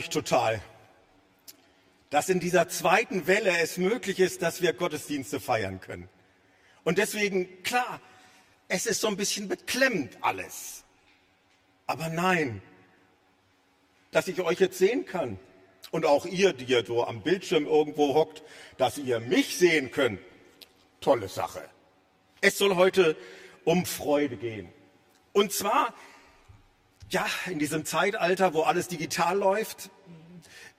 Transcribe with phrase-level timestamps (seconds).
[0.00, 0.62] Mich total,
[2.08, 6.08] dass in dieser zweiten Welle es möglich ist, dass wir Gottesdienste feiern können.
[6.84, 8.00] Und deswegen, klar,
[8.68, 10.84] es ist so ein bisschen beklemmend alles.
[11.86, 12.62] Aber nein,
[14.10, 15.38] dass ich euch jetzt sehen kann
[15.90, 18.42] und auch ihr, die ihr so am Bildschirm irgendwo hockt,
[18.78, 20.18] dass ihr mich sehen könnt,
[21.02, 21.68] tolle Sache.
[22.40, 23.18] Es soll heute
[23.64, 24.72] um Freude gehen.
[25.34, 25.92] Und zwar
[27.10, 29.90] ja, in diesem Zeitalter, wo alles digital läuft,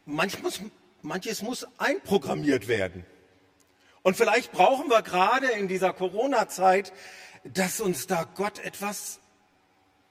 [0.06, 0.62] manches,
[1.02, 3.06] manches muss einprogrammiert werden.
[4.02, 6.92] Und vielleicht brauchen wir gerade in dieser Corona-Zeit,
[7.44, 9.20] dass uns da Gott etwas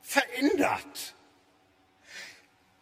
[0.02, 1.14] verändert.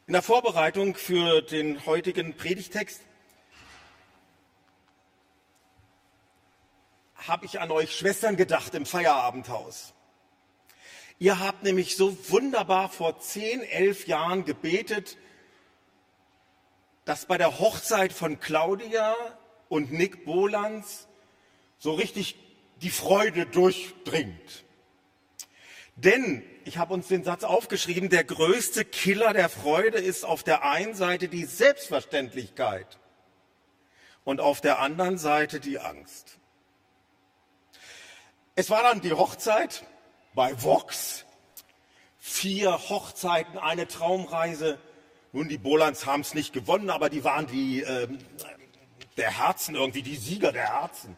[0.06, 3.03] In der Vorbereitung für den heutigen Predigtext
[7.14, 9.94] habe ich an euch Schwestern gedacht im Feierabendhaus.
[11.20, 15.16] Ihr habt nämlich so wunderbar vor zehn, elf Jahren gebetet,
[17.05, 19.16] dass bei der Hochzeit von Claudia
[19.69, 21.08] und Nick Bolands
[21.78, 22.36] so richtig
[22.83, 24.64] die Freude durchdringt.
[25.97, 30.62] Denn, ich habe uns den Satz aufgeschrieben, der größte Killer der Freude ist auf der
[30.62, 32.98] einen Seite die Selbstverständlichkeit
[34.22, 36.38] und auf der anderen Seite die Angst.
[38.55, 39.84] Es war dann die Hochzeit
[40.34, 41.25] bei Vox.
[42.19, 44.79] Vier Hochzeiten, eine Traumreise.
[45.33, 48.19] Nun, die Bolans haben es nicht gewonnen, aber die waren die ähm,
[49.17, 51.17] der Herzen irgendwie, die Sieger der Herzen.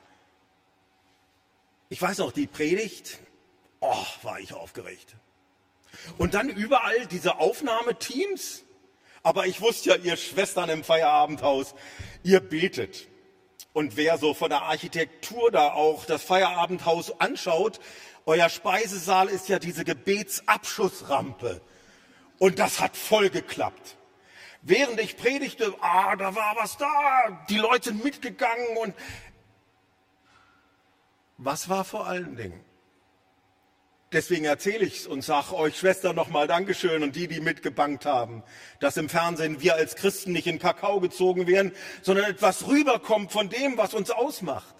[1.88, 3.19] Ich weiß noch, die Predigt,
[3.81, 5.16] oh, war ich aufgeregt.
[6.19, 8.65] Und dann überall diese Aufnahmeteams.
[9.22, 11.75] Aber ich wusste ja, ihr Schwestern im Feierabendhaus,
[12.22, 13.06] ihr betet.
[13.72, 17.81] Und wer so von der Architektur da auch das Feierabendhaus anschaut,
[18.30, 21.60] euer Speisesaal ist ja diese Gebetsabschussrampe.
[22.38, 23.96] Und das hat voll geklappt.
[24.62, 28.94] Während ich predigte, ah, da war was da, die Leute sind mitgegangen und
[31.38, 32.62] was war vor allen Dingen?
[34.12, 38.44] Deswegen erzähle ich es und sage euch Schwestern nochmal Dankeschön und die, die mitgebankt haben,
[38.78, 43.48] dass im Fernsehen wir als Christen nicht in Kakao gezogen werden, sondern etwas rüberkommt von
[43.48, 44.74] dem, was uns ausmacht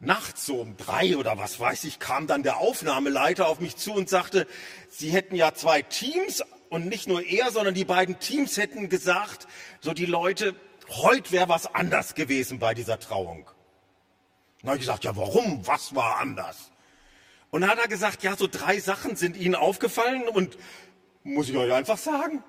[0.00, 3.92] nachts so um drei oder was weiß ich, kam dann der Aufnahmeleiter auf mich zu
[3.92, 4.46] und sagte,
[4.88, 9.46] Sie hätten ja zwei Teams und nicht nur er, sondern die beiden Teams hätten gesagt,
[9.80, 10.56] so die Leute,
[10.88, 13.48] heute wäre was anders gewesen bei dieser Trauung.
[14.64, 16.70] Habe ich gesagt, ja warum, was war anders?
[17.50, 20.56] Und dann hat er gesagt, ja, so drei Sachen sind Ihnen aufgefallen und
[21.24, 22.42] muss ich euch einfach sagen.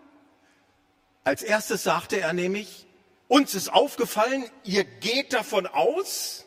[1.23, 2.87] Als erstes sagte er nämlich,
[3.27, 6.45] uns ist aufgefallen, ihr geht davon aus,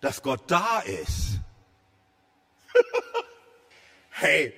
[0.00, 1.40] dass Gott da ist.
[4.10, 4.54] hey,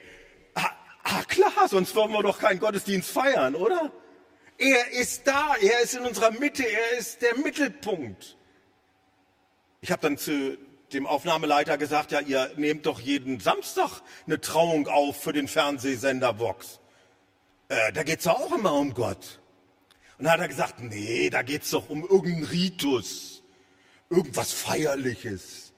[0.55, 0.71] ah,
[1.03, 3.91] ah, klar, sonst wollen wir doch keinen Gottesdienst feiern, oder?
[4.59, 8.37] Er ist da, er ist in unserer Mitte, er ist der Mittelpunkt.
[9.81, 10.57] Ich habe dann zu
[10.93, 16.39] dem Aufnahmeleiter gesagt, ja, ihr nehmt doch jeden Samstag eine Trauung auf für den Fernsehsender
[16.39, 16.81] Vox.
[17.69, 19.41] Äh, da geht's auch immer um Gott.
[20.19, 23.42] Und dann hat er gesagt, nee, da geht's doch um irgendeinen Ritus
[24.13, 25.73] irgendwas Feierliches.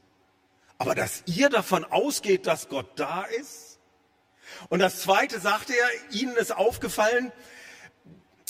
[0.78, 3.78] Aber dass ihr davon ausgeht, dass Gott da ist?
[4.68, 7.32] Und das Zweite sagte er, Ihnen ist aufgefallen,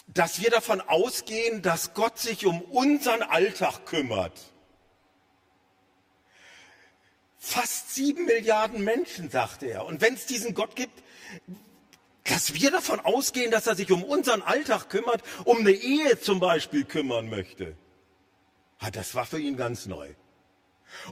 [0.08, 4.40] dass wir davon ausgehen, dass Gott sich um unseren Alltag kümmert.
[7.38, 9.84] Fast sieben Milliarden Menschen, sagte er.
[9.84, 11.02] Und wenn es diesen Gott gibt,
[12.24, 16.40] dass wir davon ausgehen, dass er sich um unseren Alltag kümmert, um eine Ehe zum
[16.40, 17.76] Beispiel kümmern möchte.
[18.84, 20.14] Ah, das war für ihn ganz neu.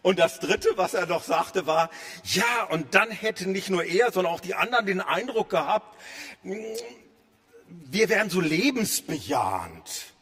[0.03, 1.89] Und das Dritte, was er doch sagte, war,
[2.25, 5.99] ja, und dann hätte nicht nur er, sondern auch die anderen den Eindruck gehabt,
[6.43, 10.13] wir wären so lebensbejahend.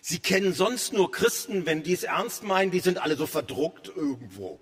[0.00, 3.86] Sie kennen sonst nur Christen, wenn die es ernst meinen, die sind alle so verdruckt
[3.86, 4.58] irgendwo.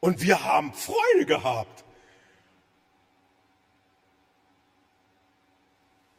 [0.00, 1.84] Und wir haben Freude gehabt.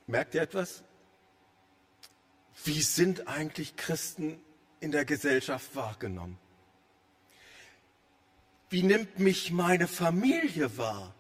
[0.06, 0.84] Merkt ihr etwas?
[2.68, 4.42] Wie sind eigentlich Christen
[4.82, 6.38] in der Gesellschaft wahrgenommen?
[8.70, 11.16] Wie nimmt mich meine Familie wahr?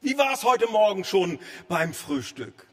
[0.00, 2.68] Wie war es heute Morgen schon beim Frühstück?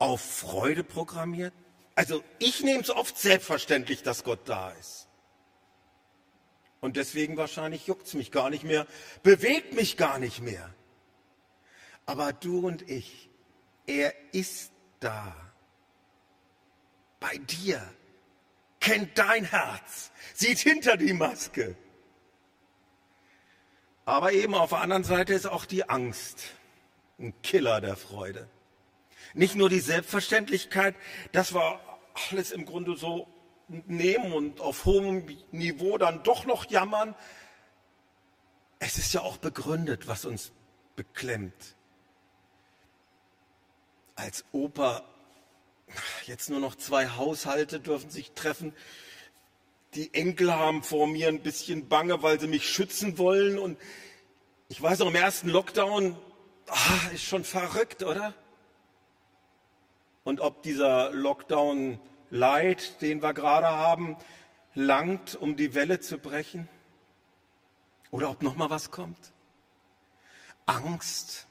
[0.00, 1.54] Auf Freude programmiert?
[1.94, 5.06] Also ich nehme es oft selbstverständlich, dass Gott da ist.
[6.80, 8.88] Und deswegen wahrscheinlich juckt es mich gar nicht mehr,
[9.22, 10.74] bewegt mich gar nicht mehr.
[12.04, 13.30] Aber du und ich,
[13.86, 15.53] er ist da.
[17.24, 17.80] Bei dir.
[18.80, 20.10] Kennt dein Herz.
[20.34, 21.74] Sieht hinter die Maske.
[24.04, 26.42] Aber eben auf der anderen Seite ist auch die Angst
[27.18, 28.46] ein Killer der Freude.
[29.32, 30.96] Nicht nur die Selbstverständlichkeit,
[31.32, 31.80] dass wir
[32.28, 33.26] alles im Grunde so
[33.68, 37.14] nehmen und auf hohem Niveau dann doch noch jammern.
[38.80, 40.52] Es ist ja auch begründet, was uns
[40.94, 41.74] beklemmt.
[44.14, 45.02] Als Opa,
[46.26, 48.74] jetzt nur noch zwei Haushalte dürfen sich treffen.
[49.94, 53.58] Die Enkel haben vor mir ein bisschen Bange, weil sie mich schützen wollen.
[53.58, 53.78] Und
[54.68, 56.16] ich weiß noch, im ersten Lockdown,
[56.68, 58.34] ah, ist schon verrückt, oder?
[60.24, 62.00] und ob dieser Lockdown
[62.30, 64.16] Light, den wir gerade haben,
[64.74, 66.68] langt, um die Welle zu brechen?
[68.10, 69.32] Oder ob noch mal was kommt?
[70.66, 71.46] Angst.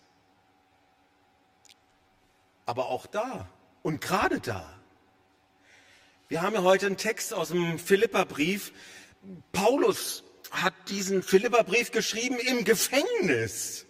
[2.66, 3.48] Aber auch da
[3.84, 4.68] und gerade da.
[6.30, 8.74] Wir haben ja heute einen Text aus dem Philipperbrief.
[9.52, 13.86] Paulus hat diesen Philipperbrief geschrieben im Gefängnis.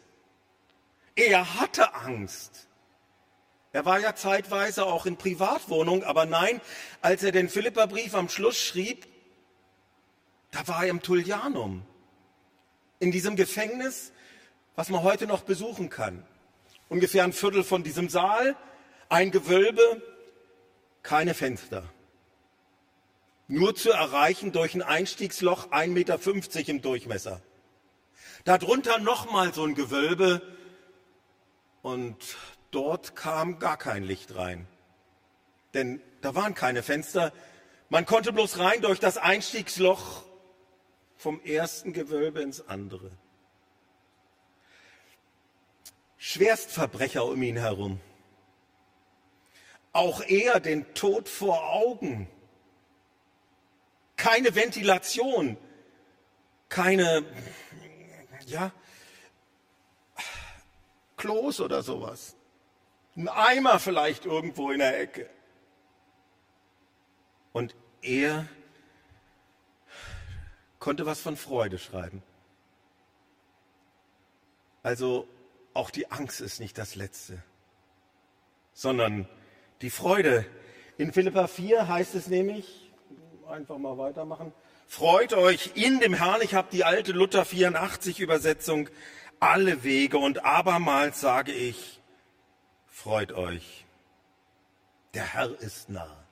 [1.16, 2.68] Er hatte Angst.
[3.72, 6.62] Er war ja zeitweise auch in Privatwohnung, aber nein,
[7.02, 9.08] als er den Philipperbrief am Schluss schrieb,
[10.52, 11.84] da war er im Tullianum,
[13.00, 14.12] in diesem Gefängnis,
[14.76, 16.24] was man heute noch besuchen kann.
[16.90, 18.56] Ungefähr ein Viertel von diesem Saal,
[19.10, 20.02] ein Gewölbe,
[21.02, 21.84] keine Fenster.
[23.48, 27.42] Nur zu erreichen durch ein Einstiegsloch 1,50 Meter im Durchmesser.
[28.46, 30.42] Darunter nochmal so ein Gewölbe
[31.82, 32.18] und
[32.74, 34.68] Dort kam gar kein Licht rein.
[35.76, 37.32] Denn da waren keine Fenster.
[37.90, 40.24] Man konnte bloß rein durch das Einstiegsloch
[41.16, 43.12] vom ersten Gewölbe ins andere.
[46.18, 48.02] Schwerstverbrecher um ihn herum.
[49.94, 52.28] Auch er den Tod vor Augen.
[54.16, 55.58] Keine Ventilation,
[56.70, 57.24] keine,
[58.48, 58.72] ja,
[61.18, 62.36] Klos oder sowas.
[63.16, 65.30] Ein Eimer vielleicht irgendwo in der Ecke.
[67.54, 68.48] Und er
[70.80, 72.24] konnte was von Freude schreiben.
[74.82, 75.28] Also
[75.74, 77.42] auch die Angst ist nicht das Letzte,
[78.74, 79.30] sondern
[79.84, 80.46] die Freude.
[80.98, 82.92] In Philippa 4 heißt es nämlich,
[83.48, 84.54] einfach mal weitermachen,
[84.88, 86.42] freut euch in dem Herrn.
[86.42, 88.90] Ich habe die alte Luther 84 Übersetzung,
[89.42, 92.02] alle Wege und abermals sage ich,
[92.88, 93.86] freut euch,
[95.14, 96.26] der Herr ist nah.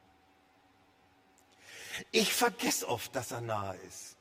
[2.12, 4.16] Ich vergesse oft, dass er nahe ist.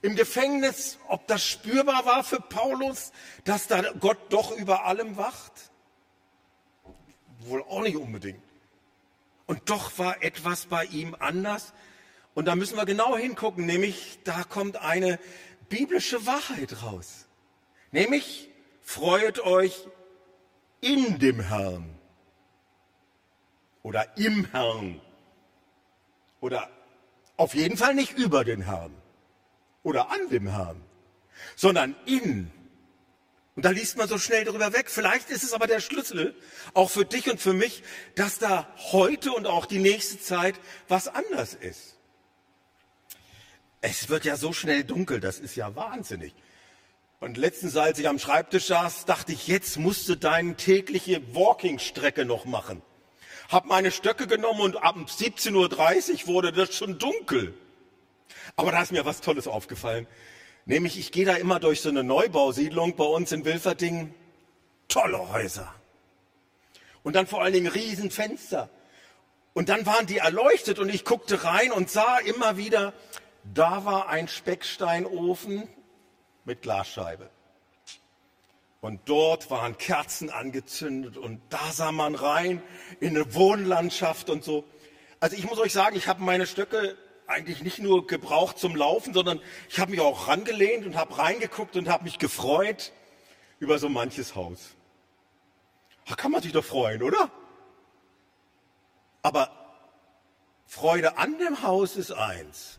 [0.00, 3.12] Im Gefängnis, ob das spürbar war für Paulus,
[3.44, 5.70] dass da Gott doch über allem wacht?
[7.46, 8.42] Wohl auch nicht unbedingt.
[9.46, 11.72] Und doch war etwas bei ihm anders.
[12.34, 15.18] Und da müssen wir genau hingucken, nämlich da kommt eine
[15.68, 17.26] biblische Wahrheit raus.
[17.92, 18.50] Nämlich,
[18.82, 19.86] freut euch
[20.80, 21.96] in dem Herrn
[23.82, 25.00] oder im Herrn
[26.40, 26.68] oder
[27.36, 28.94] auf jeden Fall nicht über den Herrn
[29.82, 30.80] oder an dem Herrn,
[31.54, 32.50] sondern in.
[33.56, 34.90] Und da liest man so schnell darüber weg.
[34.90, 36.34] Vielleicht ist es aber der Schlüssel,
[36.74, 37.82] auch für dich und für mich,
[38.14, 41.96] dass da heute und auch die nächste Zeit was anders ist.
[43.80, 46.34] Es wird ja so schnell dunkel, das ist ja wahnsinnig.
[47.18, 52.26] Und letztens, als ich am Schreibtisch saß, dachte ich, jetzt musst du deine tägliche Walking-Strecke
[52.26, 52.82] noch machen.
[53.48, 55.54] Hab meine Stöcke genommen und ab 17.30
[56.22, 57.54] Uhr wurde das schon dunkel.
[58.54, 60.06] Aber da ist mir was Tolles aufgefallen.
[60.66, 64.14] Nämlich, ich gehe da immer durch so eine Neubausiedlung bei uns in Wilferdingen.
[64.88, 65.72] Tolle Häuser.
[67.04, 68.68] Und dann vor allen Dingen Riesenfenster.
[69.54, 72.92] Und dann waren die erleuchtet und ich guckte rein und sah immer wieder,
[73.54, 75.68] da war ein Specksteinofen,
[76.44, 77.30] mit Glasscheibe.
[78.80, 82.62] Und dort waren Kerzen angezündet und da sah man rein
[83.00, 84.64] in eine Wohnlandschaft und so.
[85.20, 86.96] Also ich muss euch sagen, ich habe meine Stöcke
[87.26, 91.76] eigentlich nicht nur gebraucht zum Laufen, sondern ich habe mich auch rangelehnt und habe reingeguckt
[91.76, 92.92] und habe mich gefreut
[93.58, 94.74] über so manches Haus.
[96.08, 97.30] Da kann man sich doch freuen, oder?
[99.22, 99.50] Aber
[100.66, 102.78] Freude an dem Haus ist eins.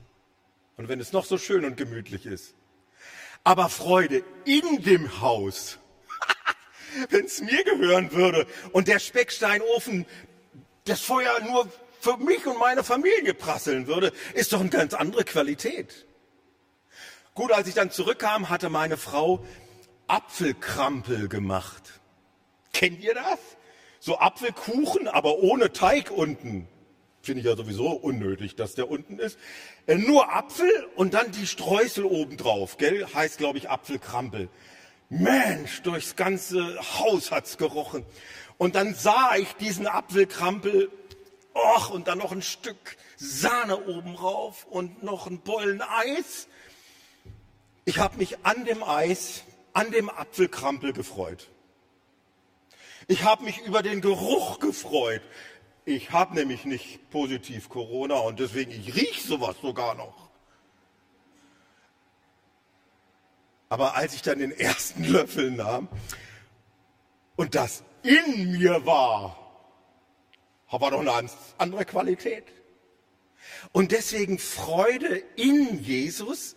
[0.78, 2.56] Und wenn es noch so schön und gemütlich ist,
[3.44, 5.80] aber Freude in dem Haus
[7.10, 10.06] wenn es mir gehören würde und der Specksteinofen
[10.86, 11.70] das Feuer nur
[12.08, 16.06] für mich und meine Familie prasseln würde, ist doch eine ganz andere Qualität.
[17.34, 19.44] Gut, als ich dann zurückkam, hatte meine Frau
[20.08, 22.00] Apfelkrampel gemacht.
[22.72, 23.40] Kennt ihr das?
[24.00, 26.70] So Apfelkuchen, aber ohne Teig unten.
[27.22, 29.38] Finde ich ja sowieso unnötig, dass der unten ist.
[29.86, 33.06] Äh, nur Apfel und dann die Streusel obendrauf, gell?
[33.14, 34.48] Heißt, glaube ich, Apfelkrampel.
[35.10, 38.06] Mensch, durchs ganze Haus hat's gerochen.
[38.58, 40.90] Und dann sah ich diesen Apfelkrampel,
[41.58, 46.48] och, und dann noch ein Stück Sahne oben rauf und noch ein Bollen Eis.
[47.86, 51.50] Ich habe mich an dem Eis, an dem Apfelkrampel gefreut.
[53.08, 55.22] Ich habe mich über den Geruch gefreut.
[55.86, 60.28] Ich habe nämlich nicht positiv Corona und deswegen, ich rieche sowas sogar noch.
[63.70, 65.88] Aber als ich dann den ersten Löffel nahm
[67.38, 69.47] und das in mir war,
[70.70, 72.44] war doch eine andere Qualität.
[73.72, 76.56] Und deswegen Freude in Jesus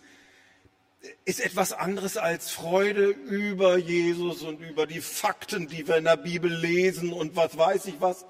[1.25, 6.17] ist etwas anderes als Freude über Jesus und über die Fakten, die wir in der
[6.17, 8.25] Bibel lesen und was weiß ich was.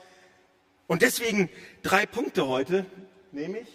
[0.88, 1.50] Und deswegen
[1.84, 2.86] drei Punkte heute,
[3.32, 3.70] nehme ich.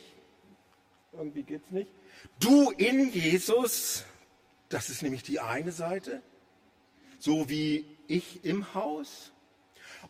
[1.12, 1.90] Irgendwie geht's nicht.
[2.38, 4.04] Du in Jesus,
[4.68, 6.22] das ist nämlich die eine Seite,
[7.18, 9.32] so wie ich im Haus.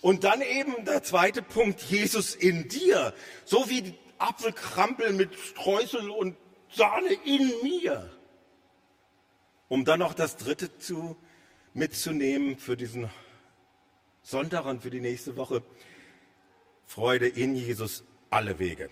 [0.01, 6.37] Und dann eben der zweite Punkt, Jesus in dir, so wie Apfelkrampel mit Streusel und
[6.71, 8.11] Sahne in mir.
[9.69, 11.17] Um dann noch das dritte zu,
[11.75, 13.11] mitzunehmen für diesen
[14.23, 15.63] Sonntag und für die nächste Woche.
[16.87, 18.91] Freude in Jesus alle Wege.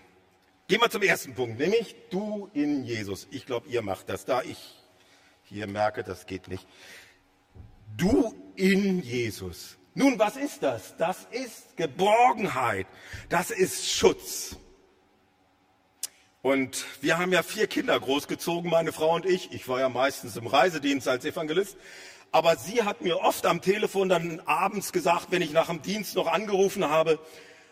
[0.67, 3.27] Gehen wir zum ersten Punkt, nämlich du in Jesus.
[3.31, 4.25] Ich glaube, ihr macht das.
[4.25, 4.75] Da ich
[5.43, 6.67] hier merke, das geht nicht.
[7.95, 9.77] Du in Jesus.
[9.95, 10.95] Nun, was ist das?
[10.97, 12.85] Das ist Geborgenheit.
[13.29, 14.57] Das ist Schutz.
[16.41, 19.51] Und wir haben ja vier Kinder großgezogen, meine Frau und ich.
[19.51, 21.77] Ich war ja meistens im Reisedienst als Evangelist.
[22.31, 26.15] Aber sie hat mir oft am Telefon dann abends gesagt, wenn ich nach dem Dienst
[26.15, 27.17] noch angerufen habe,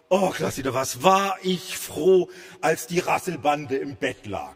[0.10, 2.30] Oh, Klassiter, was war ich froh,
[2.62, 4.56] als die Rasselbande im Bett lag.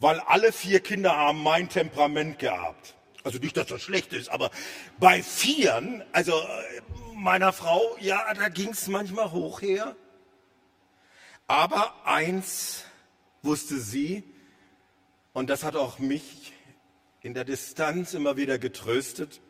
[0.00, 2.94] Weil alle vier Kinder haben mein Temperament gehabt.
[3.24, 4.50] Also nicht, dass das schlecht ist, aber
[4.98, 6.82] bei Vieren, also äh,
[7.14, 9.96] meiner Frau, ja, da ging es manchmal hoch her.
[11.46, 12.84] Aber eins
[13.42, 14.22] wusste sie,
[15.32, 16.52] und das hat auch mich
[17.22, 19.40] in der Distanz immer wieder getröstet.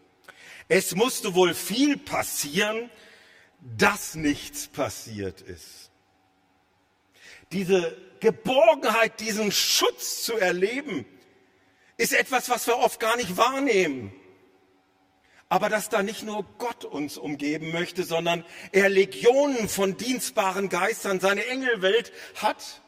[0.69, 2.91] Es musste wohl viel passieren,
[3.61, 5.91] dass nichts passiert ist.
[7.53, 11.07] Diese Geborgenheit, diesen Schutz zu erleben,
[11.99, 14.13] ist etwas, was wir oft gar nicht wahrnehmen.
[15.51, 21.21] Aber dass da nicht nur Gott uns umgeben möchte, sondern er Legionen von dienstbaren Geistern,
[21.21, 22.83] seine Engelwelt hat.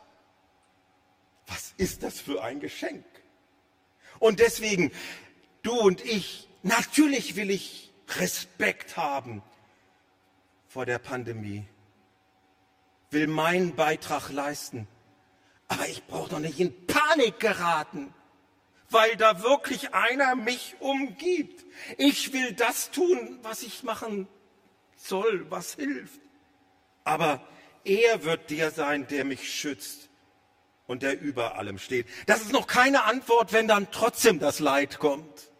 [1.47, 3.05] Was ist das für ein Geschenk?
[4.19, 4.93] Und deswegen,
[5.63, 9.43] du und ich, natürlich will ich Respekt haben
[10.69, 11.65] vor der Pandemie,
[13.11, 14.87] will meinen Beitrag leisten.
[15.67, 18.15] Aber ich brauche doch nicht in Panik geraten,
[18.91, 21.65] weil da wirklich einer mich umgibt.
[21.97, 24.29] Ich will das tun, was ich machen
[24.97, 26.21] soll, was hilft.
[27.05, 27.41] Aber
[27.85, 30.11] er wird der sein, der mich schützt
[30.87, 32.07] und der über allem steht.
[32.27, 35.51] Das ist noch keine Antwort, wenn dann trotzdem das Leid kommt.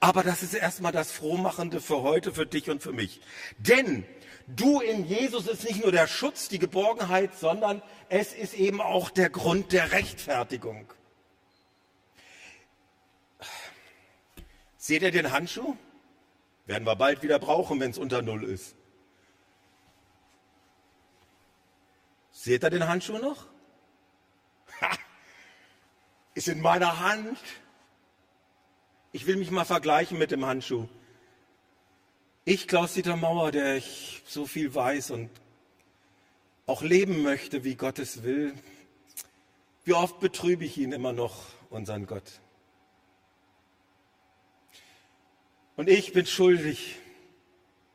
[0.00, 3.20] Aber das ist erstmal das Frohmachende für heute, für dich und für mich.
[3.58, 4.04] Denn
[4.46, 9.10] du in Jesus ist nicht nur der Schutz, die Geborgenheit, sondern es ist eben auch
[9.10, 10.92] der Grund der Rechtfertigung.
[14.82, 15.76] Seht ihr den Handschuh?
[16.66, 18.74] Werden wir bald wieder brauchen, wenn es unter Null ist.
[22.32, 23.46] Seht ihr den Handschuh noch?
[24.80, 24.90] Ha,
[26.34, 27.38] ist in meiner Hand.
[29.12, 30.88] Ich will mich mal vergleichen mit dem Handschuh.
[32.44, 35.30] Ich, Klaus-Dieter Mauer, der ich so viel weiß und
[36.66, 38.52] auch leben möchte, wie Gott es will,
[39.84, 42.40] wie oft betrübe ich ihn immer noch, unseren Gott.
[45.76, 46.96] Und ich bin schuldig,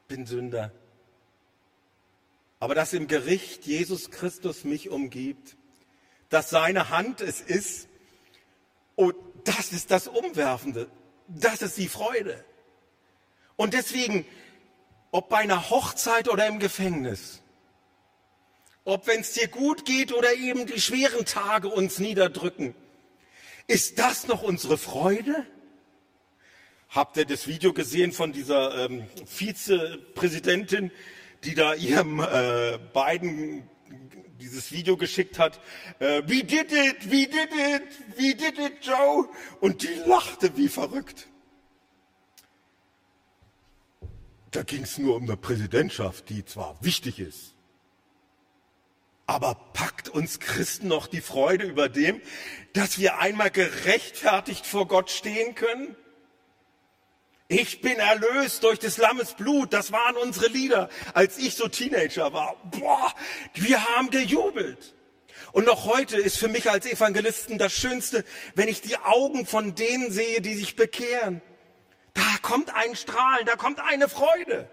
[0.07, 0.71] bin Sünder.
[2.59, 5.55] Aber dass im Gericht Jesus Christus mich umgibt,
[6.29, 7.87] dass seine Hand es ist,
[8.95, 10.89] und das ist das Umwerfende.
[11.27, 12.43] Das ist die Freude.
[13.55, 14.25] Und deswegen,
[15.11, 17.41] ob bei einer Hochzeit oder im Gefängnis,
[18.85, 22.73] ob wenn es dir gut geht oder eben die schweren Tage uns niederdrücken,
[23.67, 25.45] ist das noch unsere Freude?
[26.89, 30.91] Habt ihr das Video gesehen von dieser ähm, Vizepräsidentin,
[31.43, 33.69] die da ihrem äh, beiden
[34.39, 35.59] dieses Video geschickt hat?
[35.99, 39.27] Äh, we did it, we did it, we did it, Joe.
[39.59, 41.27] Und die lachte wie verrückt.
[44.51, 47.53] Da ging es nur um eine Präsidentschaft, die zwar wichtig ist,
[49.25, 52.21] aber packt uns Christen noch die Freude über dem,
[52.71, 55.97] dass wir einmal gerechtfertigt vor Gott stehen können?
[57.49, 59.71] Ich bin erlöst durch des Lammes Blut.
[59.71, 62.55] Das waren unsere Lieder, als ich so Teenager war.
[62.65, 63.13] Boah,
[63.53, 64.93] wir haben gejubelt.
[65.53, 68.25] Und noch heute ist für mich als Evangelisten das Schönste,
[68.55, 71.41] wenn ich die Augen von denen sehe, die sich bekehren.
[72.13, 74.69] Da kommt ein Strahlen, da kommt eine Freude.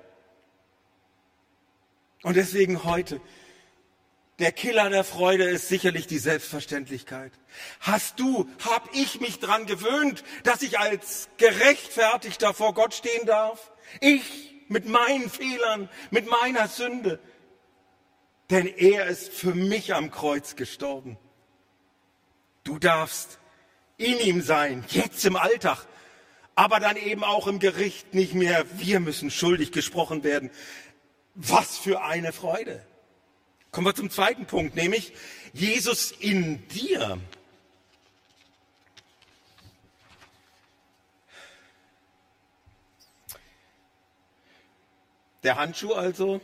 [2.22, 3.20] Und deswegen heute,
[4.38, 7.32] der Killer der Freude ist sicherlich die Selbstverständlichkeit.
[7.80, 13.70] Hast du, hab ich mich dran gewöhnt, dass ich als gerechtfertigter vor Gott stehen darf?
[14.00, 17.20] Ich mit meinen Fehlern, mit meiner Sünde.
[18.50, 21.16] Denn er ist für mich am Kreuz gestorben.
[22.64, 23.38] Du darfst
[23.96, 25.86] in ihm sein, jetzt im Alltag,
[26.56, 28.64] aber dann eben auch im Gericht nicht mehr.
[28.78, 30.50] Wir müssen schuldig gesprochen werden.
[31.34, 32.84] Was für eine Freude.
[33.74, 35.12] Kommen wir zum zweiten Punkt, nämlich
[35.52, 37.18] Jesus in dir.
[45.42, 46.40] Der Handschuh also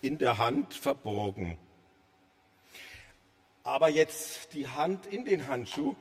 [0.00, 1.58] in der Hand verborgen.
[3.64, 5.94] Aber jetzt die Hand in den Handschuh.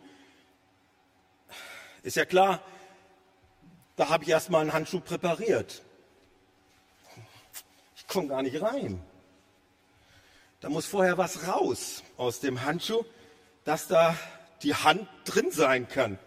[2.02, 2.64] Ist ja klar,
[3.98, 5.82] da habe ich erstmal einen Handschuh präpariert.
[7.98, 9.06] Ich komme gar nicht rein.
[10.62, 13.04] Da muss vorher was raus aus dem Handschuh,
[13.64, 14.16] dass da
[14.62, 16.20] die Hand drin sein kann.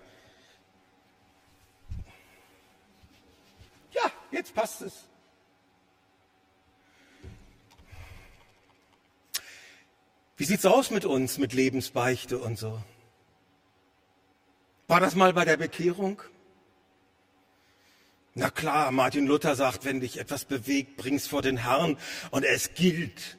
[3.93, 5.05] Ja, jetzt passt es.
[10.37, 12.83] Wie sieht's aus mit uns, mit Lebensbeichte und so?
[14.89, 16.21] War das mal bei der Bekehrung?
[18.35, 21.97] Na klar, Martin Luther sagt, wenn dich etwas bewegt, bring's vor den Herrn
[22.33, 23.39] und es gilt.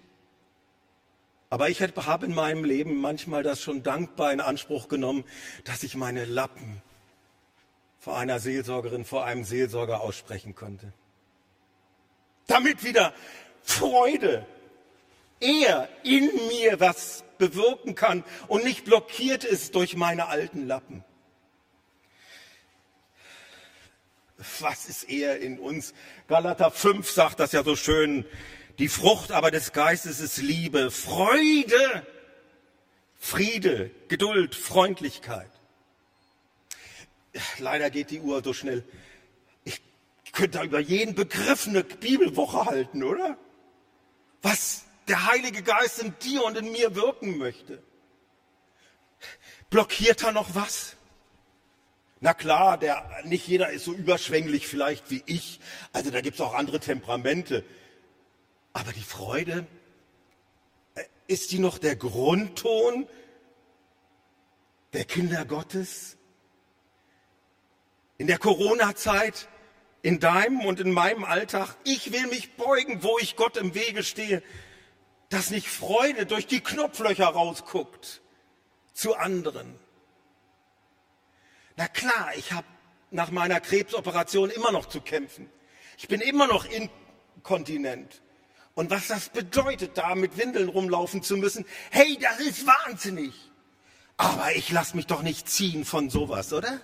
[1.50, 5.24] Aber ich habe in meinem Leben manchmal das schon dankbar in Anspruch genommen,
[5.64, 6.82] dass ich meine Lappen
[8.00, 10.94] vor einer Seelsorgerin, vor einem Seelsorger aussprechen konnte.
[12.48, 13.14] Damit wieder
[13.64, 14.46] Freude,
[15.40, 21.04] er in mir was bewirken kann und nicht blockiert ist durch meine alten Lappen.
[24.60, 25.94] Was ist er in uns?
[26.28, 28.26] Galater 5 sagt das ja so schön.
[28.78, 32.06] Die Frucht aber des Geistes ist Liebe, Freude,
[33.18, 35.50] Friede, Geduld, Freundlichkeit.
[37.60, 38.84] Leider geht die Uhr so schnell.
[39.64, 39.82] Ich
[40.34, 43.38] könnte über jeden Begriff eine Bibelwoche halten, oder?
[44.42, 47.82] Was der Heilige Geist in dir und in mir wirken möchte.
[49.70, 50.96] Blockiert da noch was?
[52.20, 55.60] Na klar, der, nicht jeder ist so überschwänglich vielleicht wie ich.
[55.94, 57.64] Also da gibt es auch andere Temperamente.
[58.76, 59.66] Aber die Freude,
[60.96, 63.08] äh, ist die noch der Grundton
[64.92, 66.18] der Kinder Gottes?
[68.18, 69.48] In der Corona-Zeit,
[70.02, 74.04] in deinem und in meinem Alltag, ich will mich beugen, wo ich Gott im Wege
[74.04, 74.44] stehe,
[75.30, 78.22] dass nicht Freude durch die Knopflöcher rausguckt
[78.92, 79.80] zu anderen.
[81.78, 82.68] Na klar, ich habe
[83.10, 85.50] nach meiner Krebsoperation immer noch zu kämpfen.
[85.98, 88.22] Ich bin immer noch inkontinent.
[88.76, 93.34] Und was das bedeutet, da mit Windeln rumlaufen zu müssen, hey, das ist wahnsinnig.
[94.18, 96.82] Aber ich lasse mich doch nicht ziehen von sowas, oder?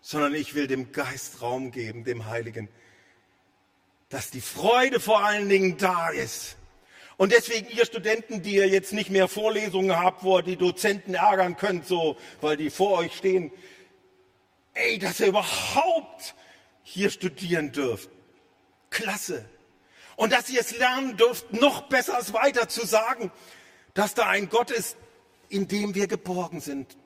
[0.00, 2.68] Sondern ich will dem Geist Raum geben, dem Heiligen,
[4.08, 6.56] dass die Freude vor allen Dingen da ist.
[7.16, 11.14] Und deswegen ihr Studenten, die ihr jetzt nicht mehr Vorlesungen habt, wo ihr die Dozenten
[11.14, 13.52] ärgern könnt, so, weil die vor euch stehen,
[14.74, 16.34] ey, dass ihr überhaupt
[16.82, 18.10] hier studieren dürft
[18.92, 19.44] klasse.
[20.14, 23.32] Und dass ihr es lernen dürft, noch besser es weiter zu sagen,
[23.94, 24.96] dass da ein Gott ist,
[25.48, 26.96] in dem wir geborgen sind.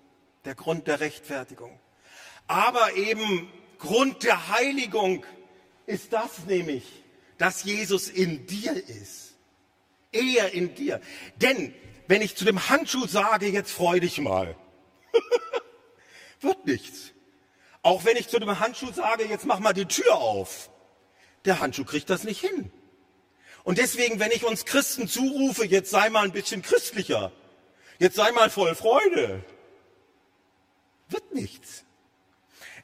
[0.45, 1.81] Der Grund der Rechtfertigung.
[2.47, 5.25] Aber eben Grund der Heiligung
[5.87, 6.85] ist das nämlich,
[7.39, 9.35] dass Jesus in dir ist.
[10.13, 11.01] Er in dir.
[11.37, 11.75] Denn
[12.07, 14.57] wenn ich zu dem Handschuh sage, jetzt freu dich mal,
[16.41, 17.13] wird nichts.
[17.83, 20.71] Auch wenn ich zu dem Handschuh sage, jetzt mach mal die Tür auf,
[21.47, 22.71] der Handschuh kriegt das nicht hin.
[23.65, 27.33] Und deswegen, wenn ich uns Christen zurufe, jetzt sei mal ein bisschen christlicher,
[27.99, 29.43] jetzt sei mal voll Freude,
[31.09, 31.85] wird nichts.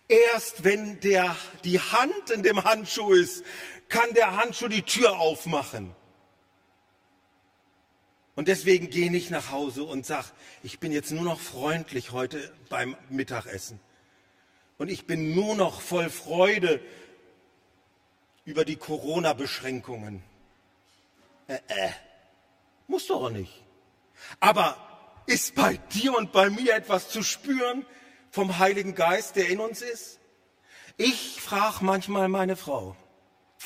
[0.09, 3.45] Erst wenn der, die Hand in dem Handschuh ist,
[3.89, 5.95] kann der Handschuh die Tür aufmachen.
[8.35, 12.53] Und deswegen gehe ich nach Hause und sag, ich bin jetzt nur noch freundlich heute
[12.71, 13.79] beim Mittagessen.
[14.79, 16.81] Und ich bin nur noch voll Freude
[18.45, 20.23] über die Corona-Beschränkungen.
[21.47, 21.91] Äh, äh,
[22.87, 23.63] muss doch nicht.
[24.41, 24.77] Aber
[25.27, 27.87] ist bei dir und bei mir etwas zu spüren
[28.31, 30.19] vom Heiligen Geist, der in uns ist?
[30.97, 32.97] Ich frage manchmal meine Frau,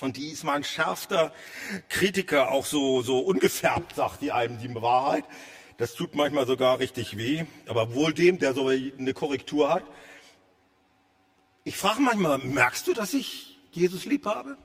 [0.00, 1.32] und die ist mal ein schärfster
[1.88, 5.24] Kritiker, auch so, so ungefärbt, sagt die einem die Wahrheit.
[5.78, 9.84] Das tut manchmal sogar richtig weh, aber wohl dem, der so eine Korrektur hat.
[11.64, 14.56] Ich frage manchmal, merkst du, dass ich Jesus lieb habe?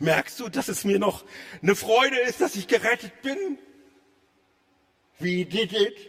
[0.00, 1.24] Merkst du, dass es mir noch
[1.60, 3.58] eine Freude ist, dass ich gerettet bin?
[5.18, 6.08] Wie did it?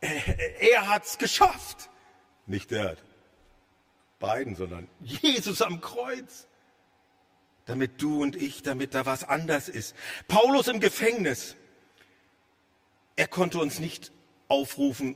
[0.00, 1.88] Er hat's geschafft.
[2.46, 2.96] Nicht der
[4.18, 6.48] beiden, sondern Jesus am Kreuz.
[7.66, 9.94] Damit du und ich, damit da was anders ist.
[10.26, 11.54] Paulus im Gefängnis.
[13.14, 14.10] Er konnte uns nicht
[14.48, 15.14] aufrufen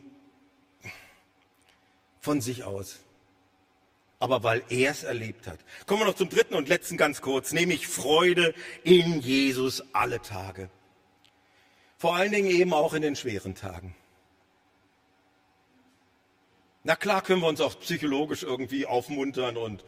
[2.21, 3.01] von sich aus
[4.19, 5.59] aber weil er es erlebt hat.
[5.87, 10.71] Kommen wir noch zum dritten und letzten ganz kurz, nämlich Freude in Jesus alle Tage.
[11.99, 13.95] Vor allen Dingen eben auch in den schweren Tagen.
[16.85, 19.85] Na klar können wir uns auch psychologisch irgendwie aufmuntern und,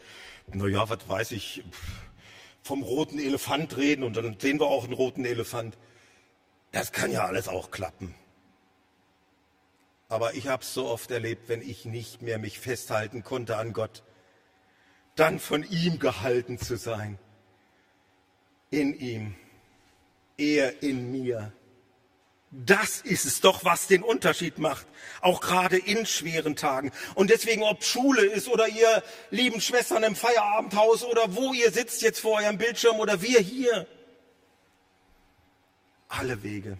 [0.48, 1.62] naja, was weiß ich,
[2.62, 5.78] vom roten Elefant reden und dann sehen wir auch einen roten Elefant.
[6.72, 8.14] Das kann ja alles auch klappen.
[10.08, 13.72] Aber ich habe es so oft erlebt, wenn ich nicht mehr mich festhalten konnte an
[13.72, 14.02] Gott,
[15.18, 17.18] dann von ihm gehalten zu sein.
[18.70, 19.34] In ihm,
[20.36, 21.52] er in mir.
[22.50, 24.86] Das ist es doch, was den Unterschied macht,
[25.20, 26.92] auch gerade in schweren Tagen.
[27.14, 32.00] Und deswegen, ob Schule ist oder ihr lieben Schwestern im Feierabendhaus oder wo ihr sitzt
[32.00, 33.86] jetzt vor eurem Bildschirm oder wir hier,
[36.08, 36.78] alle Wege,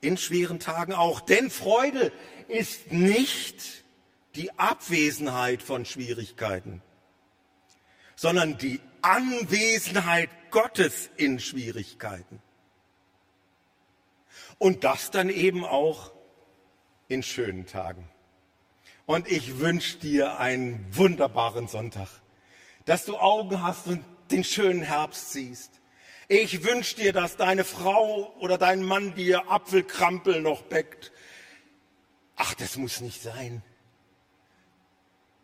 [0.00, 1.20] in schweren Tagen auch.
[1.20, 2.10] Denn Freude
[2.48, 3.84] ist nicht
[4.34, 6.82] die Abwesenheit von Schwierigkeiten
[8.18, 12.42] sondern die Anwesenheit Gottes in Schwierigkeiten.
[14.58, 16.10] Und das dann eben auch
[17.06, 18.08] in schönen Tagen.
[19.06, 22.08] Und ich wünsche dir einen wunderbaren Sonntag,
[22.86, 25.80] dass du Augen hast und den schönen Herbst siehst.
[26.26, 31.12] Ich wünsche dir, dass deine Frau oder dein Mann dir Apfelkrampel noch bäckt.
[32.34, 33.62] Ach, das muss nicht sein.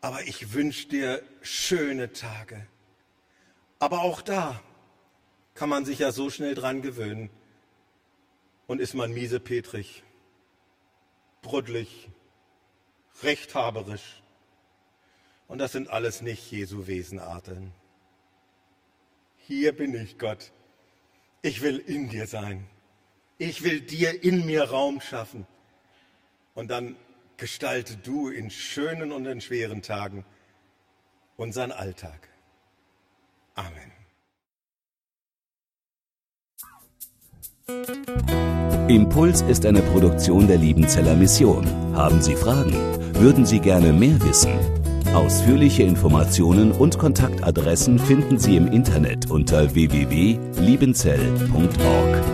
[0.04, 2.66] Aber ich wünsche dir schöne Tage.
[3.78, 4.62] Aber auch da
[5.54, 7.30] kann man sich ja so schnell dran gewöhnen.
[8.66, 10.02] Und ist man miese Petrich,
[11.40, 12.10] bruddelig,
[13.22, 14.22] rechthaberisch.
[15.48, 17.72] Und das sind alles nicht Jesu Wesenarten.
[19.38, 20.52] Hier bin ich, Gott.
[21.40, 22.66] Ich will in dir sein.
[23.38, 25.46] Ich will dir in mir Raum schaffen.
[26.54, 26.94] Und dann
[27.36, 30.24] gestalte du in schönen und in schweren Tagen
[31.36, 32.28] unseren Alltag.
[33.54, 33.92] Amen.
[38.88, 41.66] Impuls ist eine Produktion der Liebenzeller Mission.
[41.94, 42.74] Haben Sie Fragen?
[43.14, 44.52] Würden Sie gerne mehr wissen?
[45.14, 52.33] Ausführliche Informationen und Kontaktadressen finden Sie im Internet unter www.liebenzell.org.